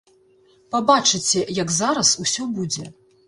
Пабачыце, 0.75 1.43
як 1.59 1.73
зараз 1.79 2.09
усё 2.27 2.49
будзе! 2.59 2.85